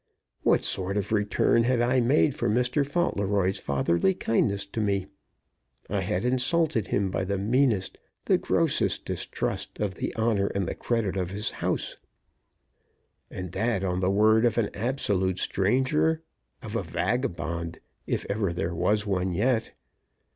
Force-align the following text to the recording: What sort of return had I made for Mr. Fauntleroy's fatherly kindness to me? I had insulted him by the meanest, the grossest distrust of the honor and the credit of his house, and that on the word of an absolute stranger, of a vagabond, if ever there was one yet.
What 0.41 0.63
sort 0.63 0.97
of 0.97 1.11
return 1.11 1.61
had 1.65 1.79
I 1.79 2.01
made 2.01 2.33
for 2.35 2.49
Mr. 2.49 2.83
Fauntleroy's 2.83 3.59
fatherly 3.59 4.15
kindness 4.15 4.65
to 4.65 4.81
me? 4.81 5.05
I 5.91 6.01
had 6.01 6.25
insulted 6.25 6.87
him 6.87 7.11
by 7.11 7.23
the 7.23 7.37
meanest, 7.37 7.99
the 8.25 8.39
grossest 8.39 9.05
distrust 9.05 9.79
of 9.79 9.93
the 9.93 10.11
honor 10.15 10.47
and 10.55 10.67
the 10.67 10.73
credit 10.73 11.17
of 11.17 11.29
his 11.29 11.51
house, 11.51 11.97
and 13.29 13.51
that 13.51 13.83
on 13.83 13.99
the 13.99 14.09
word 14.09 14.43
of 14.43 14.57
an 14.57 14.71
absolute 14.73 15.37
stranger, 15.37 16.23
of 16.63 16.75
a 16.75 16.81
vagabond, 16.81 17.79
if 18.07 18.25
ever 18.27 18.51
there 18.53 18.73
was 18.73 19.05
one 19.05 19.33
yet. 19.33 19.71